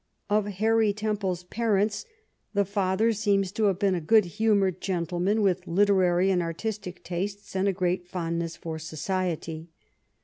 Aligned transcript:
Of 0.31 0.47
Harry 0.57 0.93
Temple's 0.93 1.43
parents, 1.43 2.05
the 2.55 2.65
father 2.65 3.13
seems 3.13 3.51
to 3.51 3.65
have 3.65 3.77
been 3.77 3.93
a 3.93 4.01
good 4.01 4.25
humoured 4.25 4.81
gentleman, 4.81 5.43
with 5.43 5.67
literary 5.67 6.31
and 6.31 6.41
artistic 6.41 7.03
tastes, 7.03 7.55
and 7.55 7.67
a 7.67 7.71
great 7.71 8.07
fondness 8.07 8.55
for 8.57 8.79
society. 8.79 9.69